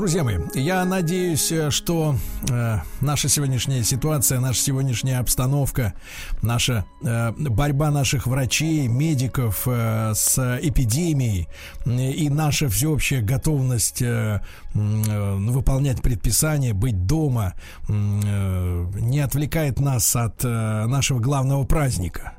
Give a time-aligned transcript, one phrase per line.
[0.00, 2.16] Друзья мои, я надеюсь, э, что
[2.48, 5.92] э, наша сегодняшняя ситуация, наша сегодняшняя обстановка,
[6.40, 11.48] наша э, борьба наших врачей, медиков э, с эпидемией
[11.84, 14.40] э, и наша всеобщая готовность э,
[14.72, 17.52] э, выполнять предписания, быть дома,
[17.86, 22.32] э, не отвлекает нас от э, нашего главного праздника.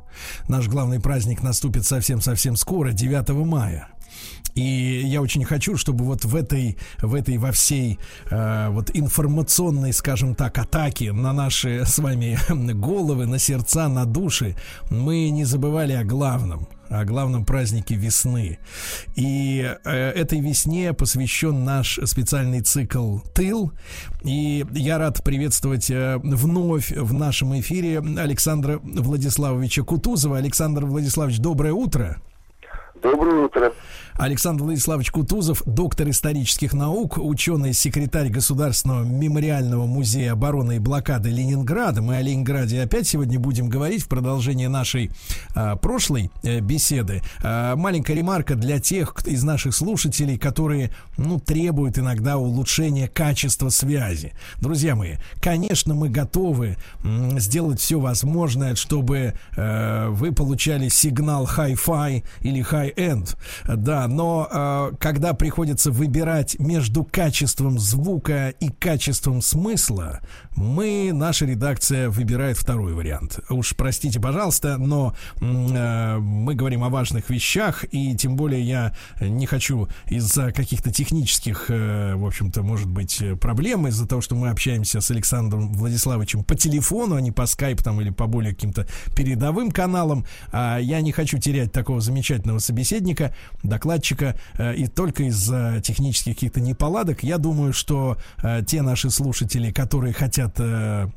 [0.48, 3.90] Наш главный праздник наступит совсем-совсем скоро, 9 мая.
[4.55, 9.93] И я очень хочу, чтобы вот в этой, в этой во всей э, вот информационной,
[9.93, 12.37] скажем так, атаке на наши с вами
[12.73, 14.55] головы, на сердца, на души,
[14.89, 18.59] мы не забывали о главном о главном празднике весны.
[19.15, 23.71] И э, этой весне посвящен наш специальный цикл «Тыл».
[24.23, 30.37] И я рад приветствовать э, вновь в нашем эфире Александра Владиславовича Кутузова.
[30.37, 32.21] Александр Владиславович, доброе утро.
[33.02, 33.74] Доброе утро.
[34.21, 42.03] Александр Владиславович Кутузов, доктор исторических наук, ученый, секретарь Государственного мемориального музея обороны и блокады Ленинграда.
[42.03, 45.09] Мы о Ленинграде опять сегодня будем говорить в продолжении нашей
[45.55, 47.23] а, прошлой а, беседы.
[47.43, 54.33] А, маленькая ремарка для тех из наших слушателей, которые, ну, требуют иногда улучшения качества связи.
[54.59, 62.23] Друзья мои, конечно, мы готовы м, сделать все возможное, чтобы э, вы получали сигнал Hi-Fi
[62.41, 63.35] или High-End.
[63.67, 70.19] Да, но э, когда приходится выбирать между качеством звука и качеством смысла,
[70.55, 73.39] мы, наша редакция, выбирает второй вариант.
[73.49, 79.45] Уж простите, пожалуйста, но э, мы говорим о важных вещах, и тем более я не
[79.45, 85.01] хочу из-за каких-то технических, э, в общем-то, может быть, проблем, из-за того, что мы общаемся
[85.01, 88.85] с Александром Владиславовичем по телефону, а не по скайпу там или по более каким-то
[89.16, 93.33] передовым каналам, а я не хочу терять такого замечательного собеседника,
[93.63, 94.00] докладчика,
[94.57, 100.13] э, и только из-за технических каких-то неполадок, я думаю, что э, те наши слушатели, которые
[100.13, 101.07] хотят э,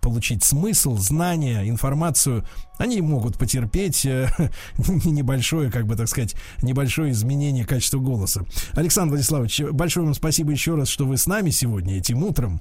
[0.00, 2.44] получить смысл, знания, информацию,
[2.78, 4.04] они могут потерпеть
[4.76, 8.44] небольшое, как бы так сказать, небольшое изменение качества голоса.
[8.72, 12.60] Александр Владиславович, большое вам спасибо еще раз, что вы с нами сегодня этим утром.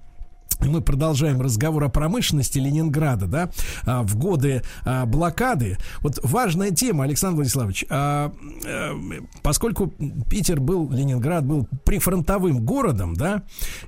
[0.67, 3.49] Мы продолжаем разговор о промышленности Ленинграда, да,
[3.85, 5.77] а, в годы а, блокады.
[5.99, 8.33] Вот важная тема, Александр Владиславович, а,
[8.65, 8.93] а,
[9.41, 9.93] поскольку
[10.29, 13.43] Питер был, Ленинград был прифронтовым городом, да,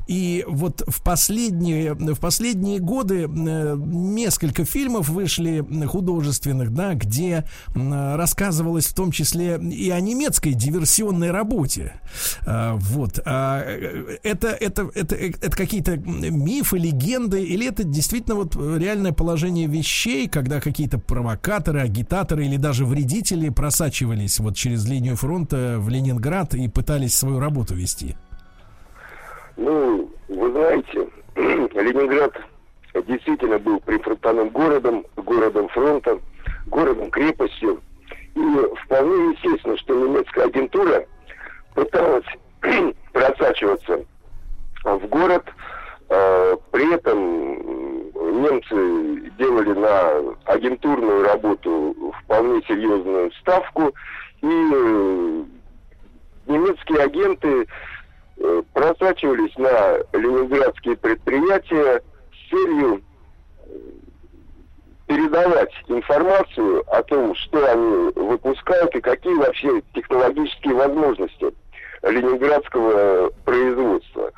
[0.07, 8.87] и вот в последние, в последние годы а, несколько фильмов вышли художественных, да, где рассказывалось
[8.87, 11.93] в том числе и о немецкой диверсионной работе.
[12.45, 13.19] Вот.
[13.25, 13.61] А,
[14.23, 20.59] это, это, это, это какие-то мифы, легенды, или это действительно вот реальное положение вещей, когда
[20.59, 27.15] какие-то провокаторы, агитаторы или даже вредители просачивались вот через линию фронта в Ленинград и пытались
[27.15, 28.15] свою работу вести?
[29.57, 32.33] Ну, вы знаете, Ленинград
[33.07, 36.19] действительно был прифронтовым городом, городом фронта,
[36.67, 37.81] городом крепостью.
[38.35, 38.41] И
[38.83, 41.05] вполне естественно, что немецкая агентура
[41.73, 42.25] пыталась
[43.13, 44.03] просачиваться
[44.83, 45.74] в город, Э,
[46.07, 47.55] при этом
[48.41, 53.93] немцы делали на агентурную работу вполне серьезную ставку,
[54.41, 55.43] и э,
[56.47, 57.67] немецкие агенты
[58.37, 62.01] э, просачивались на ленинградские предприятия
[62.31, 63.01] с целью
[65.07, 71.53] передавать информацию о том, что они выпускают и какие вообще технологические возможности
[72.01, 74.31] ленинградского производства.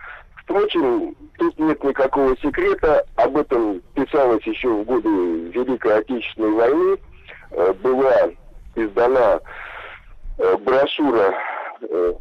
[0.47, 3.05] Впрочем, тут нет никакого секрета.
[3.17, 5.09] Об этом писалось еще в годы
[5.49, 6.97] Великой Отечественной войны.
[7.51, 8.29] Э, была
[8.75, 9.41] издана
[10.37, 11.33] э, брошюра
[11.81, 12.13] э,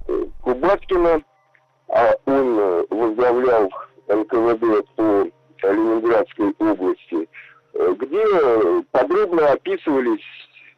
[0.42, 1.22] Кубаткина,
[1.88, 3.70] а он возглавлял
[4.08, 5.30] НКВД по
[5.62, 7.28] Ленинградской области,
[7.74, 10.24] где подробно описывались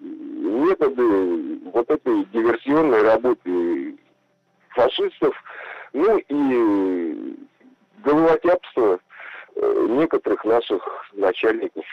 [0.01, 3.97] методы вот этой диверсионной работы
[4.71, 5.35] фашистов,
[5.93, 7.37] ну и
[8.05, 9.01] головотяпство
[9.57, 10.83] э, некоторых наших
[11.13, 11.85] начальников.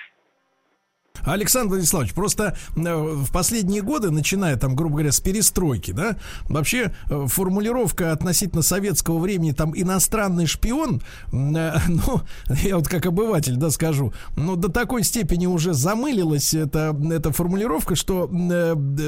[1.25, 6.93] Александр Владиславович, просто э, в последние годы, начиная там, грубо говоря, с перестройки, да, вообще
[7.09, 11.01] э, формулировка относительно советского времени, там, иностранный шпион,
[11.31, 12.21] ну,
[12.63, 17.95] я вот как обыватель, да, скажу, ну, до такой степени уже замылилась эта, эта формулировка,
[17.95, 18.29] что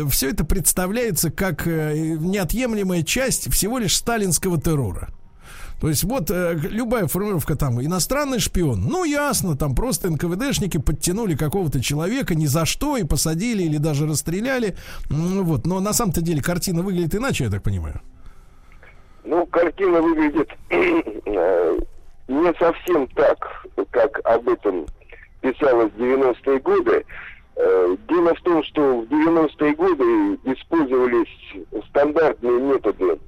[0.10, 5.10] все это представляется как неотъемлемая часть всего лишь сталинского террора.
[5.80, 11.36] То есть вот э, любая формулировка там иностранный шпион, ну ясно, там просто НКВДшники подтянули
[11.36, 14.76] какого-то человека ни за что и посадили или даже расстреляли.
[15.10, 18.02] Ну, вот, но на самом-то деле картина выглядит иначе, я так понимаю.
[19.24, 21.80] Ну, картина выглядит э,
[22.28, 24.88] не совсем так, как об этом
[25.42, 27.06] писалось в 90-е годы.
[27.56, 31.28] Э, дело в том, что в 90-е годы использовались
[31.90, 33.20] стандартные методы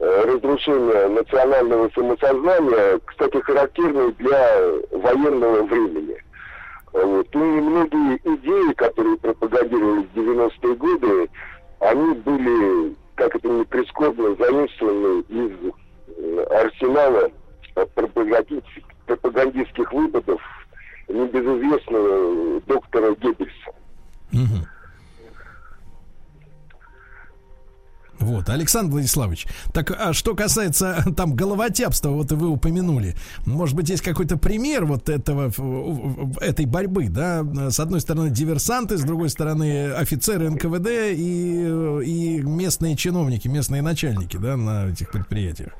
[0.00, 4.60] Э, разрушения национального самосознания, кстати, характерны для
[4.92, 6.16] военного времени.
[6.92, 7.34] Вот.
[7.34, 11.30] И многие идеи, которые пропагандировались в 90-е годы,
[11.80, 15.52] они были, как это не прискорбно, заимствованы из
[16.16, 17.32] э, арсенала
[17.96, 20.40] пропагандистских, пропагандистских выпадов
[21.08, 23.70] небезызвестного доктора Геббельса.
[24.32, 24.77] Угу.
[28.20, 33.14] Вот, Александр Владиславович, так а что касается там головотяпства, вот вы упомянули,
[33.46, 35.50] может быть, есть какой-то пример вот этого,
[36.40, 42.96] этой борьбы, да, с одной стороны диверсанты, с другой стороны офицеры НКВД и, и местные
[42.96, 45.72] чиновники, местные начальники, да, на этих предприятиях.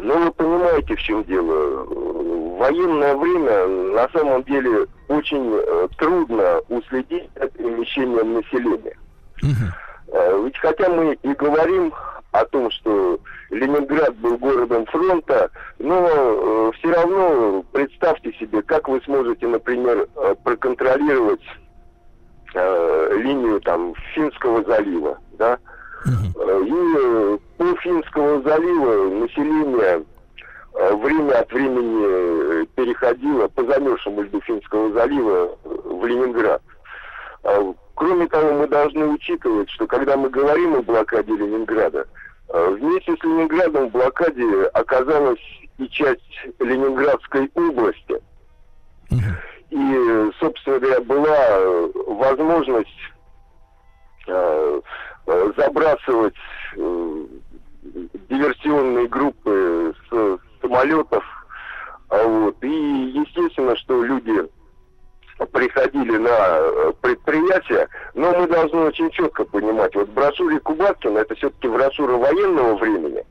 [0.00, 1.84] Ну, вы понимаете, в чем дело.
[1.84, 8.96] В военное время на самом деле очень э, трудно уследить за перемещением населения.
[9.42, 9.72] Угу.
[10.14, 11.92] Э, ведь хотя мы и говорим
[12.30, 13.18] о том, что
[13.50, 15.50] Ленинград был городом фронта,
[15.80, 21.42] но э, все равно представьте себе, как вы сможете, например, э, проконтролировать
[22.54, 25.58] линию там Финского залива, да?
[26.06, 30.04] И по Финского залива население
[30.72, 36.62] время от времени переходило по замерзшему льду Финского залива в Ленинград.
[37.94, 42.06] Кроме того, мы должны учитывать, что когда мы говорим о блокаде Ленинграда,
[42.48, 45.40] э, вместе с Ленинградом в блокаде оказалась
[45.78, 46.22] и часть
[46.58, 48.20] Ленинградской области.
[49.70, 52.88] И, собственно говоря, была возможность
[54.28, 54.80] э,
[55.56, 56.34] забрасывать
[56.76, 57.24] э,
[58.28, 61.24] диверсионные группы с самолетов.
[62.08, 62.56] Вот.
[62.62, 64.48] И естественно, что люди
[65.52, 71.68] приходили на э, предприятия, но мы должны очень четко понимать, вот брошюре Кубаткина, это все-таки
[71.68, 73.24] брошюра военного времени,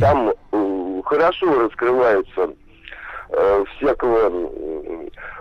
[0.00, 2.50] там э, хорошо раскрываются
[3.30, 4.50] э, всякого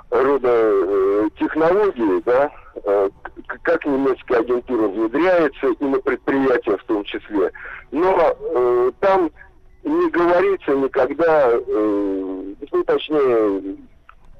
[0.09, 2.51] рода э, технологии, да,
[2.83, 3.09] э,
[3.63, 7.51] как немецкая агентура внедряется и на предприятия в том числе.
[7.91, 9.31] Но э, там
[9.83, 13.77] не говорится никогда, э, ну, точнее,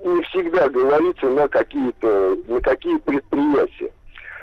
[0.05, 3.91] не всегда говорится на какие-то, на какие предприятия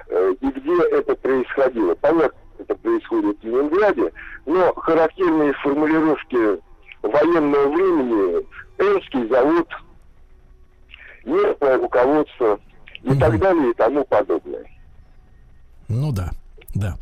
[0.08, 1.94] э, и где это происходило.
[1.94, 4.12] Понятно, это происходит в Ленинграде,
[4.44, 6.60] но характерные формулировки
[7.02, 8.46] военного времени
[8.78, 9.68] Энский завод,
[11.24, 12.60] местное руководство
[13.02, 13.20] и угу.
[13.20, 14.64] так далее и тому подобное.
[15.88, 16.30] Ну да.
[16.74, 16.96] Да.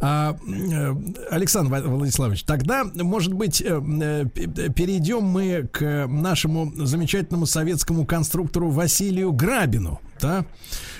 [0.00, 0.94] А, э,
[1.30, 4.24] Александр Владиславович, тогда, может быть, э, э,
[4.70, 10.00] перейдем мы к нашему замечательному советскому конструктору Василию Грабину.
[10.20, 10.44] Да?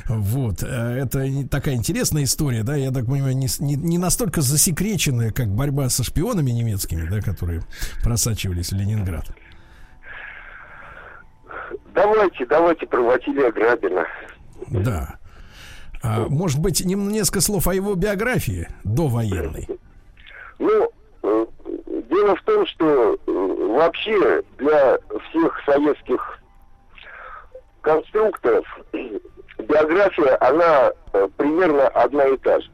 [0.06, 0.62] Вот.
[0.62, 5.88] Это такая интересная история, да, я так понимаю, не, не, не настолько засекреченная, как борьба
[5.88, 7.62] со шпионами немецкими, да, которые
[8.02, 9.26] просачивались в Ленинград.
[11.94, 14.06] Давайте, давайте про Василия Грабина.
[14.68, 15.18] Да.
[16.06, 19.66] А, может быть, несколько слов о его биографии довоенной?
[20.58, 21.46] Ну, э,
[22.08, 24.98] дело в том, что э, вообще для
[25.28, 26.38] всех советских
[27.80, 28.64] конструкторов
[29.58, 32.70] биография, она э, примерно одна и та же.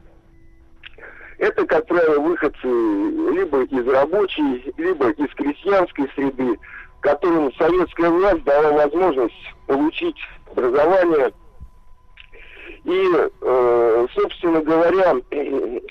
[1.39, 6.55] Это, как правило, выходцы либо из рабочей, либо из крестьянской среды,
[7.01, 9.33] которым советская власть дала возможность
[9.65, 10.17] получить
[10.51, 11.33] образование
[12.85, 13.09] и,
[13.41, 15.15] э, собственно говоря,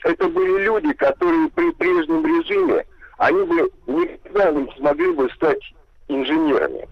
[0.05, 2.85] это были люди, которые при прежнем режиме,
[3.19, 5.63] они бы никогда не смогли бы стать
[6.09, 6.87] инженерами.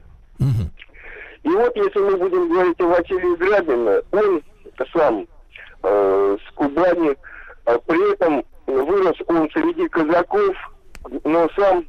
[1.43, 4.43] И вот если мы будем говорить о Василии Грабине, он
[4.93, 5.27] сам
[5.83, 7.17] э, с Кубани,
[7.67, 10.57] э, при этом вырос он среди казаков,
[11.25, 11.85] но сам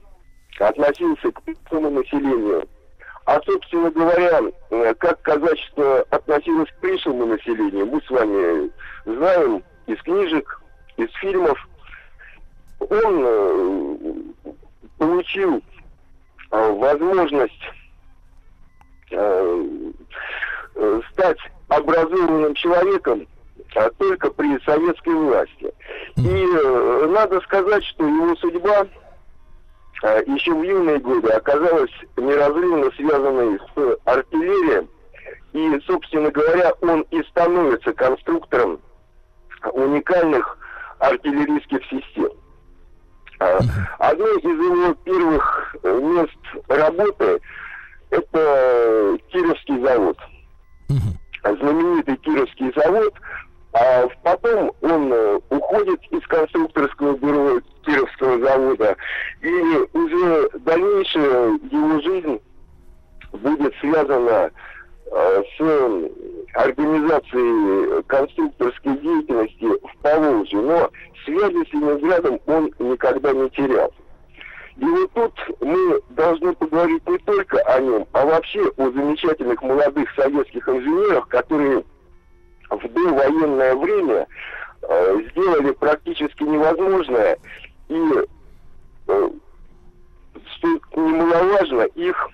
[0.60, 2.68] относился к местному населению.
[3.26, 8.72] А, собственно говоря, э, как казачество относилось к пришлому населению, мы с вами
[9.06, 10.60] знаем из книжек,
[10.98, 11.58] из фильмов.
[12.80, 14.54] Он э,
[14.98, 15.62] получил
[16.52, 17.62] э, возможность
[21.12, 21.38] стать
[21.68, 23.28] образованным человеком
[23.76, 25.74] а только при советской власти.
[26.16, 28.88] И надо сказать, что его судьба
[30.08, 34.88] еще в юные годы оказалась неразрывно связанной с артиллерией.
[35.54, 38.80] И, собственно говоря, он и становится конструктором
[39.74, 40.58] уникальных
[41.00, 42.30] артиллерийских систем.
[43.40, 43.60] А,
[44.00, 47.42] одно из его первых мест работы–
[48.10, 50.18] это Кировский завод.
[51.44, 53.14] Знаменитый Кировский завод–
[53.74, 58.96] а потом он э, уходит из конструкторского бюро Кировского завода,
[59.42, 62.42] и уже дальнейшая его жизнь
[63.32, 64.52] будет связана
[65.06, 66.10] э, с
[66.54, 70.90] организацией конструкторской деятельности в Поволжье, но
[71.24, 73.94] связи с Ленинградом он никогда не терял.
[74.78, 80.10] И вот тут мы должны поговорить не только о нем, а вообще о замечательных молодых
[80.16, 81.84] советских инженерах, которые
[82.72, 84.28] в довоенное время
[84.82, 87.38] э, сделали практически невозможное,
[87.90, 88.02] и,
[89.08, 89.30] э,
[90.56, 92.30] что немаловажно, их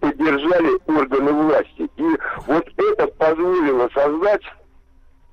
[0.00, 1.88] поддержали органы власти.
[1.96, 2.04] И
[2.46, 4.42] вот это позволило создать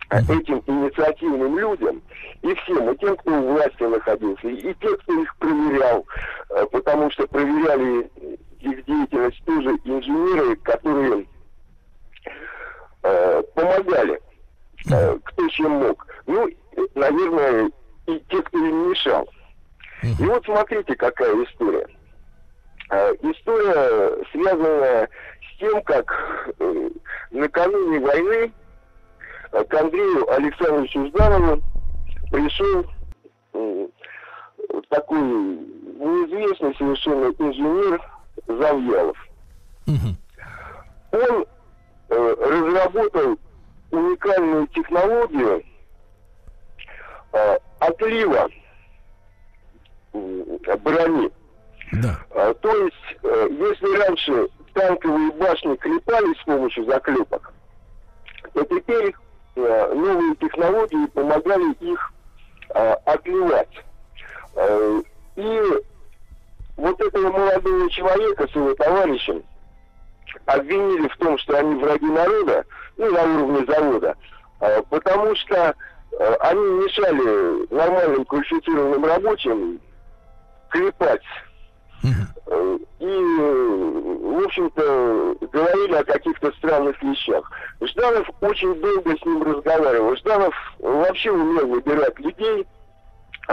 [0.09, 2.01] этим инициативным людям
[2.41, 6.05] и всем, и тем, кто у власти находился, и те, кто их проверял,
[6.49, 8.09] э, потому что проверяли
[8.59, 11.25] их деятельность тоже инженеры, которые
[13.07, 14.19] э, помогали,
[14.89, 16.07] э, кто чем мог.
[16.25, 16.49] Ну,
[16.95, 17.71] наверное,
[18.07, 19.27] и те, кто им мешал.
[20.03, 21.87] И вот смотрите, какая история.
[22.89, 25.09] Э, история, связанная
[25.41, 26.89] с тем, как э,
[27.31, 28.51] накануне войны
[29.51, 31.61] э, к Андрею Александровичу Жданову
[32.31, 32.85] пришел
[33.53, 33.87] э,
[34.89, 38.01] такой неизвестный совершенно инженер
[38.47, 39.17] Завьялов.
[41.11, 41.45] Он
[42.09, 43.37] Э, разработал
[43.91, 45.61] уникальную технологию
[47.33, 48.49] э, отлива
[50.13, 51.29] брони.
[51.91, 52.17] Да.
[52.31, 57.53] А, то есть, э, если раньше танковые башни клепались с помощью заклепок,
[58.53, 59.13] то теперь
[59.55, 62.13] новые технологии помогали их
[63.05, 63.83] отливать.
[65.35, 65.61] И
[66.75, 69.43] вот этого молодого человека с его товарищем
[70.45, 72.65] обвинили в том, что они враги народа,
[72.97, 74.15] ну, на уровне завода,
[74.59, 75.75] а, потому что
[76.19, 79.79] а, они мешали нормальным квалифицированным рабочим
[80.69, 81.23] клепать.
[82.99, 87.51] И, в общем-то, говорили о каких-то странных вещах.
[87.81, 90.15] Жданов очень долго с ним разговаривал.
[90.15, 92.65] Жданов вообще умел выбирать людей,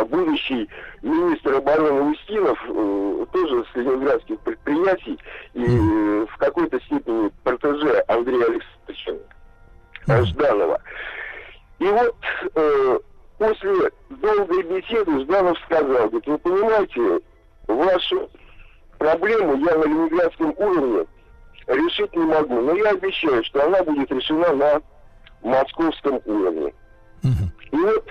[0.02, 0.68] будущий
[1.02, 5.18] министр обороны Устинов э, тоже с ленинградских предприятий
[5.52, 10.80] и э, в какой-то степени протеже Андрея Александровича Жданова.
[11.78, 12.16] И вот
[12.54, 12.98] э,
[13.38, 17.20] после долгой беседы Жданов сказал, говорит, вы понимаете,
[17.68, 18.30] вашу
[18.98, 21.06] проблему я на ленинградском уровне
[21.66, 24.82] решить не могу, но я обещаю, что она будет решена на
[25.42, 26.72] московском уровне.
[27.70, 28.06] И вот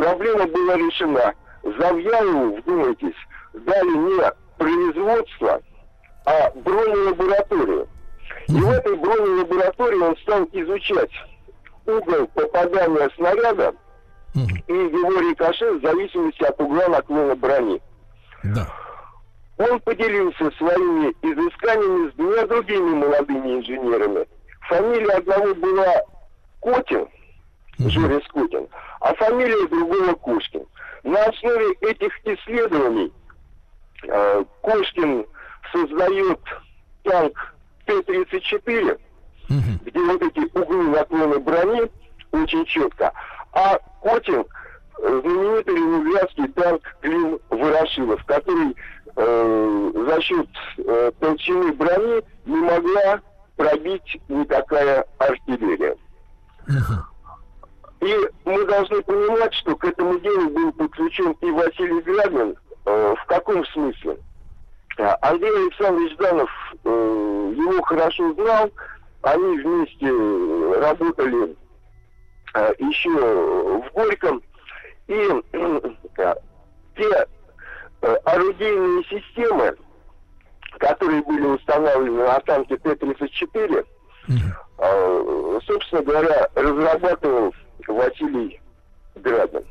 [0.00, 1.34] проблема была решена.
[1.62, 3.16] Завьялову, вдумайтесь,
[3.52, 5.60] дали не производство,
[6.24, 7.86] а бронелабораторию.
[8.48, 11.10] И в этой бронелаборатории он стал изучать
[11.86, 13.74] угол попадания снаряда
[14.34, 17.82] и его рикошет в зависимости от угла наклона брони.
[18.44, 18.66] Да.
[19.58, 24.26] Он поделился своими изысканиями с двумя другими молодыми инженерами.
[24.68, 26.02] Фамилия одного была
[26.60, 27.08] Котин,
[27.88, 28.66] Жорис Котин,
[29.00, 30.64] а фамилия другого Кошкин.
[31.02, 33.12] На основе этих исследований
[34.06, 35.26] э, Кошкин
[35.72, 36.40] создает
[37.04, 37.54] танк
[37.86, 38.92] Т-34,
[39.48, 39.58] угу.
[39.84, 41.90] где вот эти углы наклона брони
[42.32, 43.12] очень четко,
[43.52, 44.44] а Котин
[45.02, 48.76] э, знаменитый ленинградский танк Клим Ворошилов, который
[49.16, 53.20] э, за счет э, толщины брони не могла
[53.56, 55.96] пробить никакая артиллерия.
[56.66, 57.09] Uh-huh.
[58.00, 62.56] И мы должны понимать, что к этому делу был подключен и Василий Грабин.
[62.86, 64.16] Э, в каком смысле?
[64.98, 66.50] А, Андрей Александрович Данов
[66.84, 68.70] э, его хорошо знал.
[69.22, 71.56] Они вместе работали
[72.54, 74.42] э, еще в Горьком.
[75.08, 76.34] И э,
[76.96, 77.26] те
[78.02, 79.76] э, орудийные системы,
[80.78, 83.86] которые были установлены на танке Т-34,
[84.78, 87.52] э, собственно говоря, разрабатывал
[87.88, 88.60] Василий
[89.16, 89.64] Градин.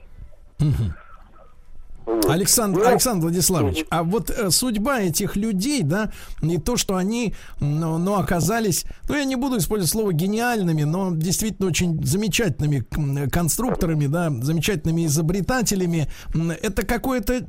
[2.27, 7.33] Александр, ну, Александр Владиславович, а вот э, судьба этих людей, да, и то, что они,
[7.59, 12.85] ну, ну, оказались, ну, я не буду использовать слово гениальными, но действительно очень замечательными
[13.29, 16.07] конструкторами, да, замечательными изобретателями,
[16.61, 17.41] это какое-то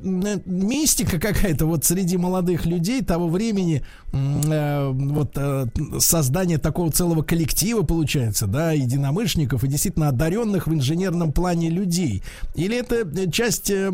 [0.45, 5.67] мистика какая-то вот среди молодых людей того времени, э, вот э,
[5.99, 12.23] создание такого целого коллектива получается, да, единомышленников и действительно одаренных в инженерном плане людей.
[12.55, 13.89] Или это часть, э,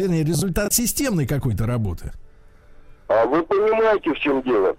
[0.00, 2.12] вернее, результат системной какой-то работы?
[3.08, 4.76] А вы понимаете, в чем дело?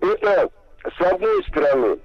[0.00, 0.48] Это,
[0.84, 1.98] с одной стороны,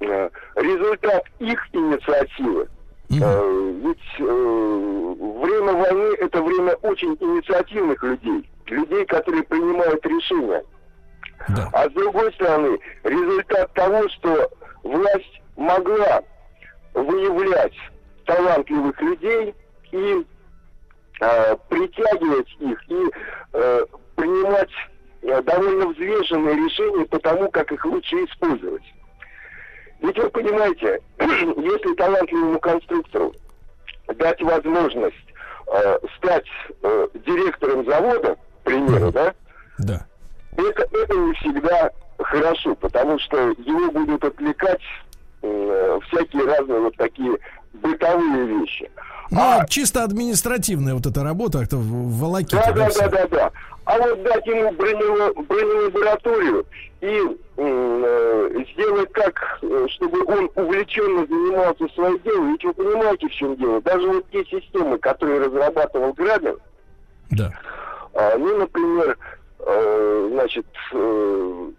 [0.00, 2.68] э, результат их инициативы.
[3.08, 3.80] Mm-hmm.
[3.82, 5.14] Ведь э,
[5.46, 10.64] время войны это время очень инициативных людей, людей, которые принимают решения.
[11.48, 11.70] Да.
[11.72, 14.50] А с другой стороны, результат того, что
[14.82, 16.22] власть могла
[16.94, 17.74] выявлять
[18.24, 19.54] талантливых людей
[19.92, 20.26] и
[21.20, 23.10] э, притягивать их и
[23.52, 23.84] э,
[24.16, 24.70] принимать
[25.22, 28.82] э, довольно взвешенные решения по тому, как их лучше использовать.
[30.00, 33.34] Ведь вы понимаете, если талантливому конструктору
[34.14, 35.16] дать возможность
[35.66, 36.46] э, стать
[36.82, 39.34] э, директором завода, к примеру, да?
[39.78, 40.06] Да.
[40.56, 44.80] Это, это не всегда хорошо, потому что его будут отвлекать
[45.42, 47.36] э, всякие разные вот такие
[47.74, 48.90] бытовые вещи.
[49.30, 52.56] Ну, а, чисто административная вот эта работа, как-то в волоките.
[52.56, 53.52] Да, да, да, да, да.
[53.84, 56.66] А вот дать ему бронелабораторию
[57.00, 57.22] и
[57.56, 62.52] э, сделать так, э, чтобы он увлеченно занимался своим делом.
[62.52, 63.80] Ведь вы понимаете, в чем дело.
[63.82, 66.56] Даже вот те системы, которые разрабатывал Грабин,
[67.30, 67.52] да.
[68.14, 69.16] э, ну, например,
[69.60, 71.70] э, значит, э,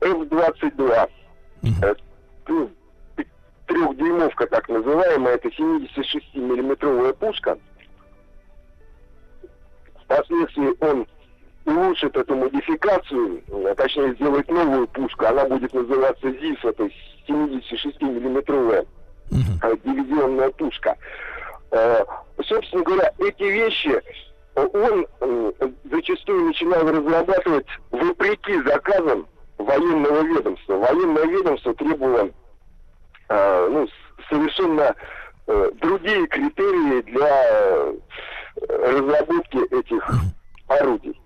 [0.00, 1.08] F-22,
[1.62, 2.70] угу
[3.72, 7.58] трехдюймовка, так называемая, это 76-миллиметровая пушка.
[10.04, 11.06] Впоследствии он
[11.64, 16.88] улучшит эту модификацию, а точнее сделает новую пушку, она будет называться ЗИС, это
[17.28, 18.86] 76-миллиметровая
[19.30, 19.80] uh-huh.
[19.84, 20.96] дивизионная пушка.
[21.70, 22.04] Э,
[22.44, 24.02] собственно говоря, эти вещи
[24.54, 25.06] он
[25.90, 30.74] зачастую начинал разрабатывать вопреки заказам военного ведомства.
[30.74, 32.28] Военное ведомство требовало
[33.32, 33.88] э, ну,
[34.28, 34.94] совершенно
[35.46, 37.94] э, другие критерии для э,
[38.56, 40.10] разработки этих
[40.68, 41.18] орудий.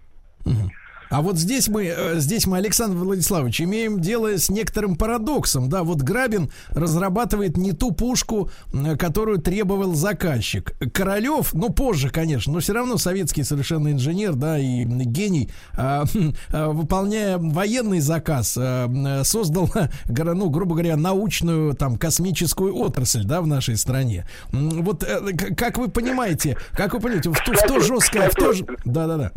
[1.17, 5.71] А вот здесь мы, э, здесь мы, Александр Владиславович, имеем дело с некоторым парадоксом.
[5.71, 8.51] Да, вот Грабин разрабатывает не ту пушку,
[8.99, 10.75] которую требовал заказчик.
[10.93, 16.05] Королев, ну позже, конечно, но все равно советский совершенно инженер, да, и гений, а,
[16.53, 19.71] а, выполняя военный заказ, а, создал,
[20.05, 24.27] ну, грубо говоря, научную там космическую отрасль, да, в нашей стране.
[24.53, 28.53] Вот э, как вы понимаете, как вы понимаете, в то, в то жесткое, в то
[28.53, 28.67] же...
[28.85, 29.33] Да-да-да.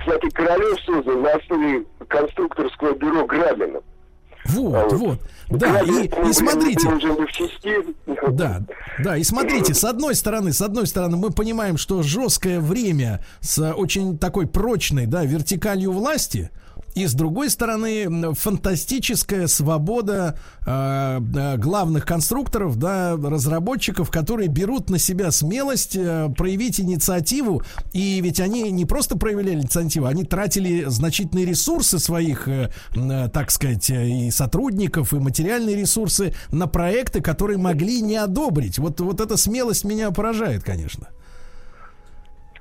[0.00, 3.80] Кстати, Королев создан на основе конструкторского бюро Грабина.
[4.46, 5.20] Вот, а вот.
[5.50, 6.88] Да, и, и смотрите.
[8.30, 8.62] Да,
[8.98, 13.72] да, и смотрите, с одной стороны, с одной стороны, мы понимаем, что жесткое время с
[13.72, 16.50] очень такой прочной, да, вертикалью власти,
[16.94, 25.30] и с другой стороны, фантастическая свобода э, главных конструкторов, да, разработчиков, которые берут на себя
[25.30, 27.62] смелость э, проявить инициативу.
[27.92, 33.50] И ведь они не просто проявляли инициативу, они тратили значительные ресурсы своих, э, э, так
[33.50, 38.78] сказать, и сотрудников, и материальные ресурсы на проекты, которые могли не одобрить.
[38.78, 41.08] Вот, вот эта смелость меня поражает, конечно.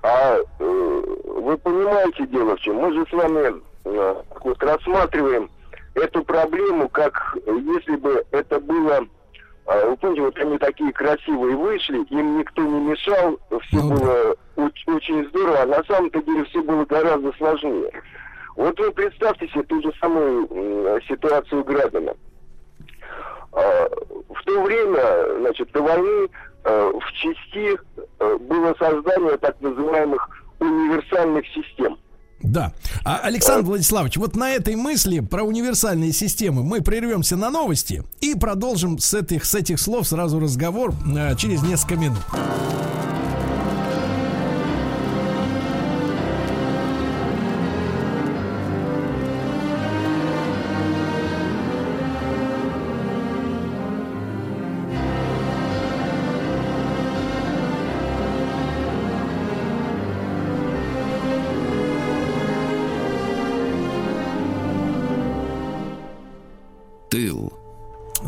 [0.04, 2.76] А э, вы понимаете дело в чем?
[2.76, 5.50] Мы же с вами Э, вот рассматриваем
[5.96, 9.00] эту проблему, как если бы это было
[9.66, 14.36] э, вы помните, вот они такие красивые вышли, им никто не мешал, все ну, было
[14.58, 17.92] очень, очень здорово, а на самом-то деле все было гораздо сложнее.
[18.56, 22.14] Вот вы представьте себе ту же самую э, ситуацию Градина.
[23.54, 23.88] Э,
[24.30, 26.30] в то время, значит, до войны
[26.70, 27.78] в части
[28.20, 31.98] э, было создание так называемых универсальных систем.
[32.42, 32.72] Да.
[33.04, 38.36] А, Александр Владиславович, вот на этой мысли про универсальные системы мы прервемся на новости и
[38.36, 42.20] продолжим с этих, с этих слов сразу разговор э, через несколько минут.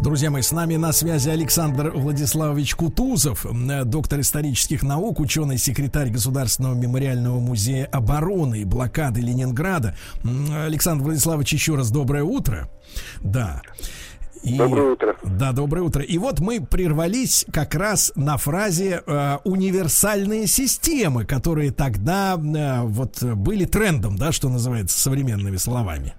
[0.09, 3.45] Друзья мои, с нами на связи Александр Владиславович Кутузов,
[3.85, 9.95] доктор исторических наук, ученый-секретарь Государственного мемориального музея обороны и блокады Ленинграда.
[10.65, 12.71] Александр Владиславович, еще раз доброе утро.
[13.21, 13.61] Да.
[14.41, 15.15] И, доброе утро.
[15.23, 16.01] Да, доброе утро.
[16.01, 23.21] И вот мы прервались как раз на фразе э, универсальные системы, которые тогда э, вот
[23.21, 26.15] были трендом, да, что называется современными словами.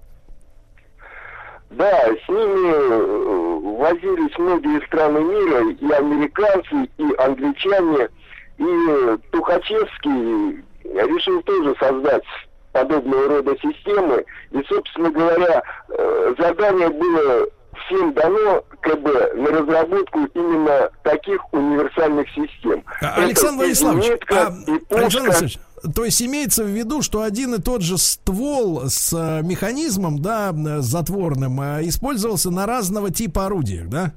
[1.71, 3.50] Да, с ними э,
[3.81, 8.09] возились многие страны мира, и американцы, и англичане,
[8.57, 12.23] и Тухачевский решил тоже создать
[12.71, 14.23] подобного рода системы.
[14.51, 17.47] И, собственно говоря, э, задание было
[17.85, 22.83] всем дано КБ на разработку именно таких универсальных систем.
[23.01, 24.47] Александр Владиславович, а,
[24.91, 25.59] Александр Владиславович,
[25.95, 30.53] то есть имеется в виду, что один и тот же ствол с э, механизмом, да,
[30.81, 34.11] затворным, э, использовался на разного типа орудиях, да?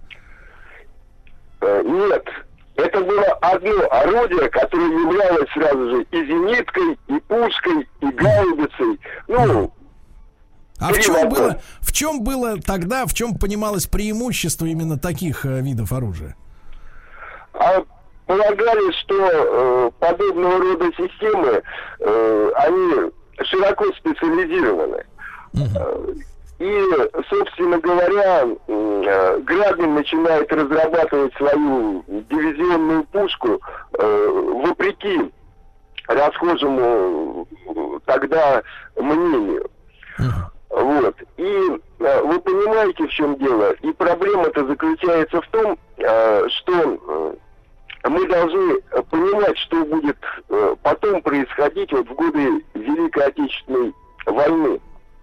[1.60, 2.24] Э, нет.
[2.76, 9.00] Это было одно орудие, которое являлось сразу же и зениткой, и пушкой, и гаубицей.
[9.28, 9.72] Ну,
[10.80, 15.92] а в чем, было, в чем было тогда, в чем понималось преимущество именно таких видов
[15.92, 16.34] оружия?
[17.54, 17.84] А
[18.26, 21.62] полагали, что э, подобного рода системы,
[22.00, 23.10] э, они
[23.42, 25.04] широко специализированы.
[25.54, 26.22] Uh-huh.
[26.58, 26.80] И,
[27.28, 33.60] собственно говоря, э, Грабин начинает разрабатывать свою дивизионную пушку
[33.98, 34.28] э,
[34.64, 35.32] вопреки
[36.06, 37.48] расхожему
[38.04, 38.62] тогда
[38.96, 39.68] мнению.
[40.70, 41.16] Вот.
[41.36, 43.72] И э, вы понимаете, в чем дело.
[43.82, 47.36] И проблема-то заключается в том, э, что
[48.04, 53.94] мы должны понимать, что будет э, потом происходить вот в годы Великой Отечественной
[54.26, 54.80] войны.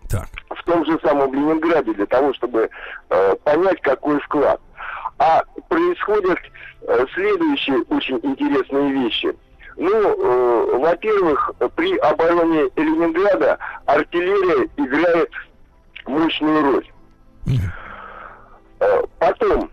[0.09, 0.27] Так.
[0.49, 2.69] В том же самом Ленинграде, для того, чтобы
[3.09, 4.59] э, понять, какой вклад.
[5.19, 6.39] А происходят
[6.81, 9.35] э, следующие очень интересные вещи.
[9.77, 15.29] Ну, э, во-первых, при обороне Ленинграда артиллерия играет
[16.05, 16.91] мощную роль.
[18.79, 19.69] Э, потом,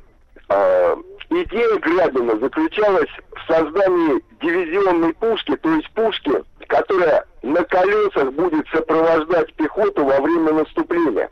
[0.50, 0.96] э,
[1.30, 6.32] Идея Грабина заключалась в создании дивизионной пушки, то есть пушки,
[6.66, 11.28] которая на колесах будет сопровождать пехоту во время наступления.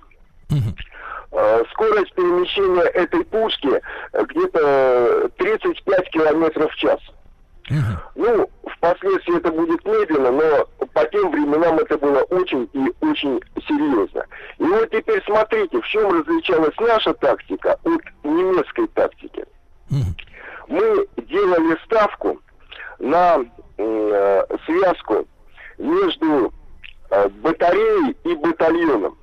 [1.33, 3.81] Э, скорость перемещения этой пушки
[4.13, 7.01] где-то 35 километров в час.
[8.15, 14.25] Ну, впоследствии это будет медленно, но по тем временам это было очень и очень серьезно.
[14.59, 19.45] И вот теперь смотрите, в чем различалась наша тактика от немецкой тактики.
[20.69, 22.41] Мы делали ставку
[22.99, 23.45] на
[23.79, 25.27] э, связку
[25.79, 26.53] между
[27.11, 29.17] э, батареей и батальоном.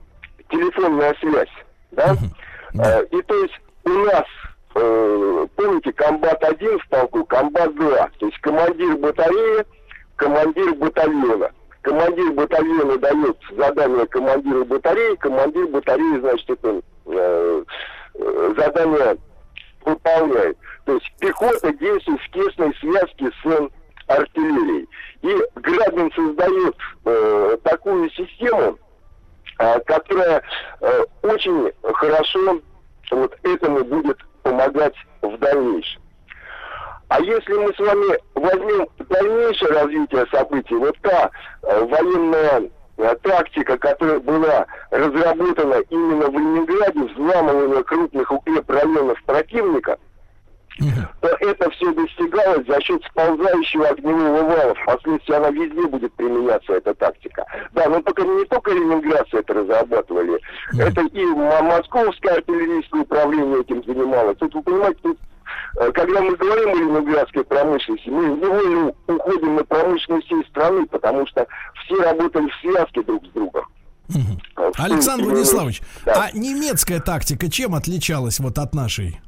[0.50, 1.50] Телефонная связь.
[1.92, 2.16] Да?
[2.76, 4.26] Э, и то есть у нас,
[4.76, 8.10] э, помните, комбат-1 в полку, комбат-2.
[8.20, 9.66] То есть командир батареи,
[10.16, 11.52] командир батальона.
[11.82, 17.64] Командир батальона дает задание командиру батареи, командир батареи, значит, это э,
[18.16, 19.18] э задание
[19.86, 20.58] выполняет.
[20.86, 23.70] То есть пехота действует в тесной связке с
[24.08, 24.88] артиллерией.
[25.22, 28.78] И Грабин создает э, такую систему,
[29.60, 30.42] э, которая
[30.82, 32.60] э, очень хорошо
[33.12, 36.02] вот этому будет помогать в дальнейшем.
[37.10, 41.30] А если мы с вами возьмем дальнейшее развитие событий, вот та
[41.62, 42.70] э, военная э,
[43.22, 49.98] тактика, которая была разработана именно в Ленинграде, взламывание крупных укрепрайонов противника–
[51.22, 54.76] то это все достигалось за счет сползающего огневого вала.
[54.76, 57.46] Впоследствии она везде будет применяться, эта тактика.
[57.74, 60.40] Да, но только не только ленинградцы это разрабатывали.
[60.78, 64.38] Это и московское артиллерийское управление этим занималось.
[64.38, 65.33] Тут вы понимаете, тут э,
[65.92, 71.48] когда мы говорим о ленинградской промышленности, мы невольно уходим на промышленность всей страны, потому что
[71.84, 73.66] все работали в связке друг с другом.
[74.10, 74.72] Угу.
[74.78, 76.26] Александр Владиславович, да.
[76.26, 79.20] а немецкая тактика чем отличалась вот от нашей?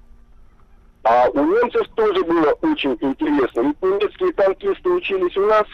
[1.04, 3.62] А у немцев тоже было очень интересно.
[3.62, 5.66] Ведь немецкие танкисты учились у нас,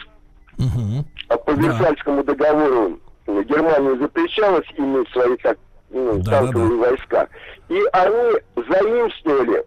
[0.58, 1.04] угу.
[1.28, 2.34] а по Версальскому да.
[2.34, 5.58] договору Германия запрещалась иметь свои так,
[5.90, 6.90] ну, да, танковые да, да.
[6.90, 7.28] войска.
[7.68, 9.64] И они заимствовали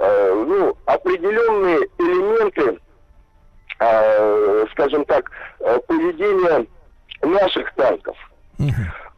[0.00, 2.78] э, ну, определенные элементы,
[3.78, 6.66] э, скажем так, э, поведения
[7.22, 8.16] наших танков.
[8.58, 8.72] Угу.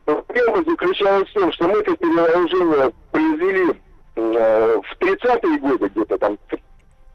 [0.04, 3.80] Проблема заключалась в том, что мы это перевооружение произвели
[4.14, 6.36] Э, в 30-е годы, где-то там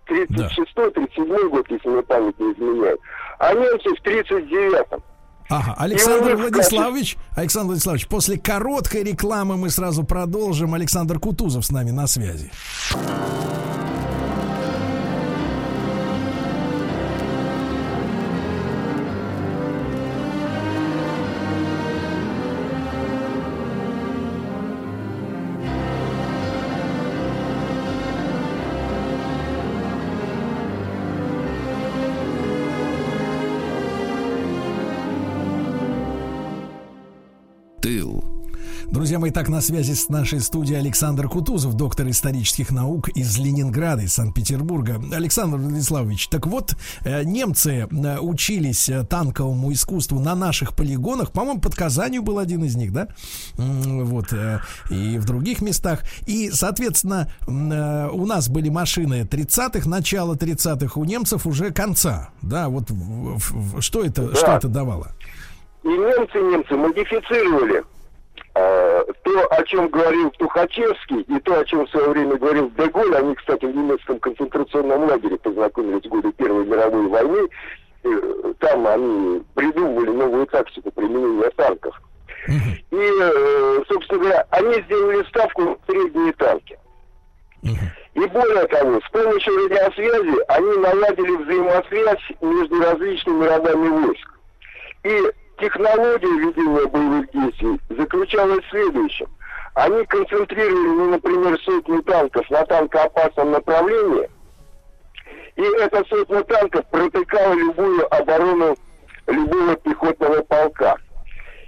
[0.07, 2.99] 36-37 год, если мне память не изменяет,
[3.37, 5.03] а немцы в 39-м.
[5.49, 10.73] Ага, Александр Владиславович, Александр Владиславович, после короткой рекламы мы сразу продолжим.
[10.73, 12.51] Александр Кутузов с нами на связи.
[39.27, 44.03] Друзья мои, так на связи с нашей студией Александр Кутузов, доктор исторических наук из Ленинграда,
[44.03, 45.01] из Санкт-Петербурга.
[45.11, 51.33] Александр Владиславович, так вот, э, немцы э, учились э, танковому искусству на наших полигонах.
[51.33, 53.09] По-моему, под Казанью был один из них, да?
[53.57, 54.27] Вот.
[54.91, 56.03] И в других местах.
[56.25, 62.29] И, соответственно, у нас были машины 30-х, начало 30-х, у немцев уже конца.
[62.41, 62.89] Да, вот
[63.81, 64.35] что это, да.
[64.35, 65.11] что это давало?
[65.83, 67.83] И немцы, немцы модифицировали
[68.53, 73.35] то, о чем говорил Тухачевский, и то, о чем в свое время говорил Деголь, они,
[73.35, 77.47] кстати, в немецком концентрационном лагере познакомились в годы Первой мировой войны,
[78.59, 81.99] там они придумывали новую тактику применения танков.
[82.47, 86.77] И, э, собственно говоря, они сделали ставку на средние танки.
[88.13, 94.33] И более того, с помощью радиосвязи они наладили взаимосвязь между различными родами войск.
[95.03, 95.21] И
[95.59, 99.27] Технология ведения боевых действий заключалась в следующем.
[99.73, 104.29] Они концентрировали, ну, например, сотни танков на танкоопасном направлении,
[105.55, 108.75] и эта сотня танков протыкала любую оборону
[109.27, 110.95] любого пехотного полка.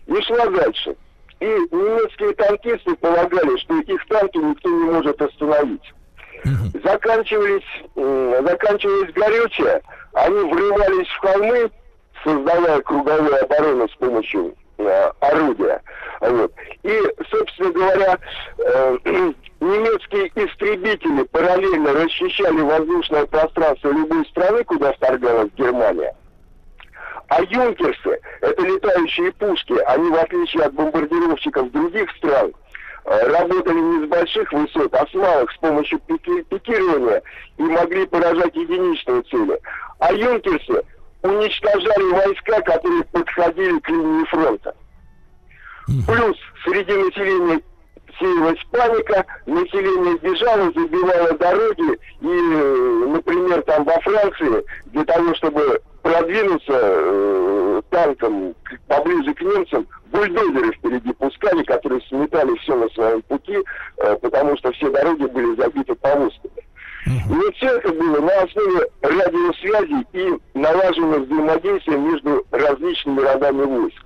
[0.05, 0.95] И шла дальше.
[1.39, 5.93] И немецкие танкисты полагали, что их танки никто не может остановить.
[6.83, 7.63] Заканчивались,
[7.95, 9.81] заканчивались горючее,
[10.13, 11.71] они врывались в холмы,
[12.23, 15.81] создавая круговую оборону с помощью э, орудия.
[16.21, 16.51] Вот.
[16.83, 18.17] И, собственно говоря,
[18.57, 18.97] э,
[19.59, 26.13] немецкие истребители параллельно расчищали воздушное пространство любой страны, куда вторгалась Германия.
[27.29, 32.51] А юнкерсы, это летающие пушки, они, в отличие от бомбардировщиков других стран,
[33.05, 37.21] э, работали не с больших высот, а с малых, с помощью пики пикирования
[37.57, 39.59] и могли поражать единичные цели.
[39.99, 40.83] А юнкерсы
[41.23, 44.75] уничтожали войска, которые подходили к линии фронта.
[46.05, 47.61] Плюс среди населения
[48.19, 56.73] сеялась паника, население бежало, забивало дороги, и, например, там во Франции, для того, чтобы продвинуться
[56.73, 58.55] э, танком
[58.87, 63.57] поближе к немцам, бульдозеры впереди пускали, которые сметали все на своем пути,
[63.97, 66.68] э, потому что все дороги были забиты повозками.
[67.05, 74.05] И вот все это было на основе радиосвязи и налаженного взаимодействия между различными родами войск.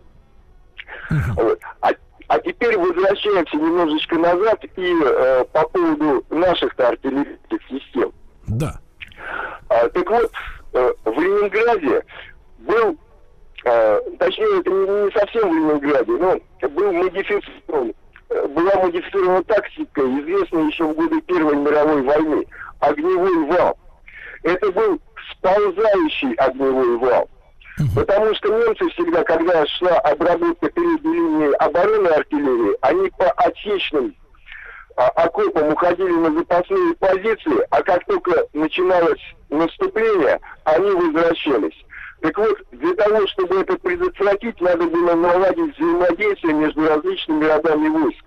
[1.36, 1.60] Вот.
[1.82, 1.90] А,
[2.28, 8.12] а теперь возвращаемся немножечко назад и э, по поводу наших-то артиллерийских систем.
[8.48, 8.80] Да.
[9.70, 10.32] А, так вот,
[10.74, 12.04] э, в Ленинграде
[12.60, 12.98] был,
[13.66, 17.94] э, точнее, это не, не совсем в Ленинграде, но был модифицирован,
[18.30, 22.46] э, была модифицирована тактика, известная еще в годы Первой мировой войны–
[22.84, 23.78] огневой вал.
[24.44, 25.00] Это был
[25.32, 27.30] сползающий огневой вал.
[27.96, 34.14] Потому что немцы всегда, когда шла обработка передней линии обороны артиллерии, они по отечным
[34.96, 41.86] а, окопам уходили на запасные позиции, а как только начиналось наступление, они возвращались.
[42.22, 48.24] Так вот, для того, чтобы это предотвратить, надо было наладить взаимодействие между различными родами войск.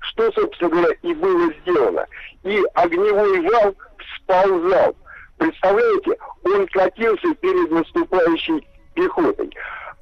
[0.00, 2.06] Что, собственно говоря, и было сделано.
[2.44, 3.74] И огневой вал
[4.16, 4.96] сползал.
[5.38, 9.50] Представляете, он катился перед наступающей пехотой.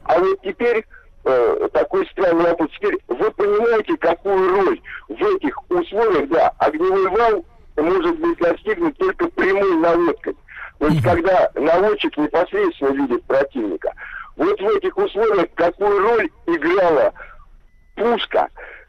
[0.05, 0.85] А вот теперь
[1.25, 2.71] э, такой странный опыт.
[2.73, 7.45] Теперь вы понимаете, какую роль в этих условиях, да, огневой вал
[7.77, 10.37] может быть достигнут только прямой наводкой.
[10.79, 13.93] То есть, когда наводчик непосредственно видит противника.
[14.37, 17.13] Вот в этих условиях какую роль играла
[17.95, 18.49] пушка,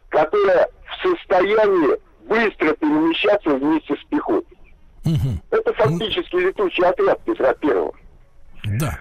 [0.10, 0.68] которая
[1.06, 4.58] состоянии быстро перемещаться вместе с пехотой.
[5.06, 5.40] Угу.
[5.52, 7.94] Это фактически летучий отряд Петра Первого.
[8.66, 8.98] Да.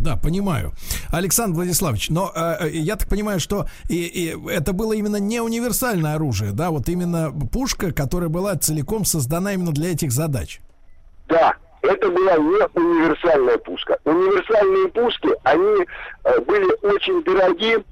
[0.00, 0.72] Да, понимаю.
[1.12, 5.40] Александр Владиславович, но э, э, я так понимаю, что и, и это было именно не
[5.40, 10.60] универсальное оружие, да, вот именно пушка, которая была целиком создана именно для этих задач.
[11.28, 13.98] Да, это была не универсальная пушка.
[14.04, 15.86] Универсальные пушки, они
[16.24, 17.84] э, были очень дорогие,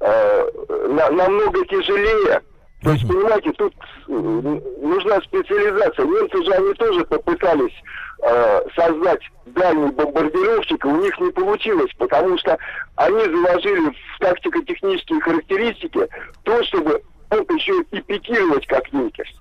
[0.00, 0.48] э,
[0.88, 2.42] на, намного тяжелее
[2.82, 3.74] То есть, понимаете, тут
[4.08, 6.06] э, нужна специализация.
[6.06, 7.74] Немцы же они тоже попытались
[8.22, 12.56] э, создать дальний бомбардировщик, и у них не получилось, потому что
[12.96, 16.08] они заложили в тактико-технические характеристики
[16.44, 19.40] то, чтобы мог еще и пикировать как Юнкерс.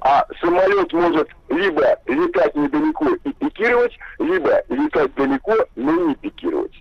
[0.00, 6.72] А самолет может либо летать недалеко и пикировать, либо летать далеко, но не пикировать.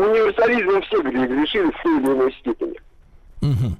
[0.00, 2.80] Универсализмом все грешили в той или иной степени.
[3.42, 3.76] Угу.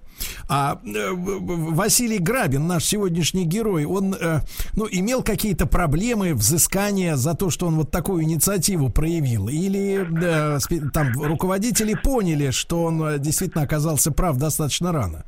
[0.48, 4.40] А э, Василий Грабин, наш сегодняшний герой, он э,
[4.74, 9.48] ну, имел какие-то проблемы, взыскания за то, что он вот такую инициативу проявил?
[9.48, 10.59] Или э,
[10.92, 15.24] там руководители поняли, что он э, действительно оказался прав достаточно рано?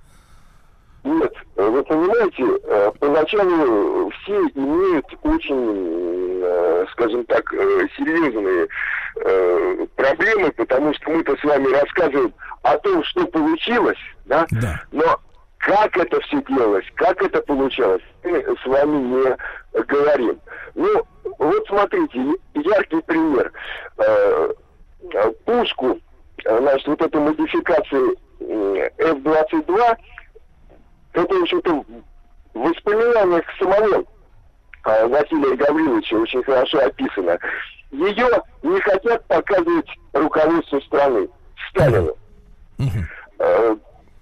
[1.05, 7.51] Нет, вы понимаете, э, поначалу все имеют очень, э, скажем так,
[7.97, 8.69] серьезные
[9.97, 14.47] проблемы, потому что мы-то с вами рассказываем о том, что получилось, да?
[14.53, 14.81] да.
[14.91, 15.21] Но
[15.59, 20.41] как это все делалось, как это получалось, мы с вами не говорим.
[20.75, 21.03] Ну,
[21.39, 22.19] вот смотрите,
[22.55, 23.53] яркий пример.
[23.99, 25.99] Э, пушку,
[26.45, 29.97] значит, вот эту модификацию F-22,
[31.13, 31.85] это, в общем-то,
[32.55, 34.05] в воспоминаниях самого
[34.85, 37.39] э, Василия Гавриловича очень хорошо описано.
[37.91, 38.29] Ее
[38.63, 41.29] не хотят показывать руководству страны,
[41.71, 42.15] Сталину.
[43.39, 43.77] Э,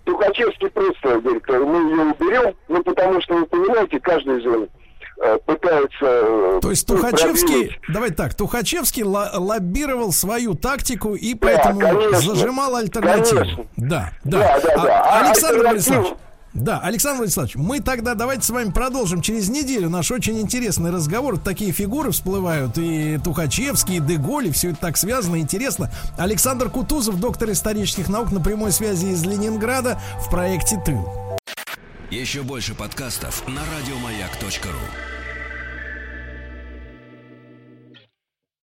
[0.04, 4.68] Тухачевский просто говорит, мы ее уберем, ну потому что, вы понимаете, каждый же
[5.22, 5.88] э, пытается...
[6.00, 12.74] Э, То есть Тухачевский, давай так, Тухачевский лоббировал свою тактику и поэтому да, конечно, зажимал
[12.76, 13.40] альтернативу.
[13.40, 13.64] Конечно.
[13.76, 14.38] Да, да.
[14.38, 15.04] да, да, да.
[15.04, 16.14] А, Александр Владиславович,
[16.70, 21.36] да, Александр Владиславович, мы тогда давайте с вами продолжим через неделю наш очень интересный разговор.
[21.36, 25.90] Такие фигуры всплывают, и Тухачевский, и Деголь, и все это так связано, интересно.
[26.16, 31.08] Александр Кутузов, доктор исторических наук на прямой связи из Ленинграда в проекте «Тыл».
[32.08, 35.19] Еще больше подкастов на радиомаяк.ру